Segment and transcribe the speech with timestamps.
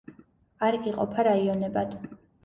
[0.67, 1.93] არ იყოფა რაიონებად.